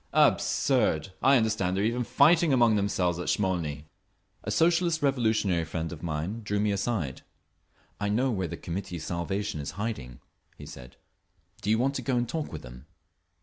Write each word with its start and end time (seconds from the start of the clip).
Absurd! 0.13 1.13
I 1.21 1.37
understand 1.37 1.77
they're 1.77 1.83
even 1.83 2.03
fighting 2.03 2.51
among 2.51 2.75
themselves 2.75 3.19
at 3.19 3.29
Smolny!" 3.29 3.85
A 4.43 4.49
Socialist 4.49 5.03
Revolutionary 5.03 5.63
friend 5.63 5.93
of 5.93 6.01
mine 6.01 6.41
drew 6.41 6.59
me 6.59 6.71
aside. 6.71 7.21
"I 7.99 8.09
know 8.09 8.31
where 8.31 8.47
the 8.47 8.57
Committee 8.57 8.97
for 8.97 9.05
Salvation 9.05 9.59
is 9.61 9.71
hiding," 9.77 10.19
he 10.57 10.65
said. 10.65 10.95
"Do 11.61 11.69
you 11.69 11.77
want 11.77 11.93
to 11.97 12.01
go 12.01 12.17
and 12.17 12.27
talk 12.27 12.51
with 12.51 12.63
them?" 12.63 12.87